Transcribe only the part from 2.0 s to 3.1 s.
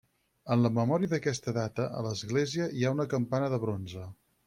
l'església hi ha